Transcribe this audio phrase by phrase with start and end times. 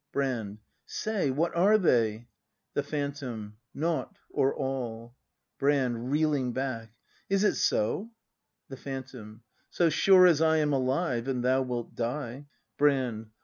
[0.11, 0.57] Brand.
[0.87, 2.27] Say, what are they?
[2.73, 3.57] The Phantom.
[3.71, 5.15] Nought or all.
[5.59, 6.09] Brand.
[6.11, 6.89] [Reeling hackJ\
[7.29, 8.09] Is it so?
[8.69, 9.41] The Ph^vntom.
[9.69, 12.47] So sure as I Am alive, and thou wilt die.
[12.79, 13.29] Brand.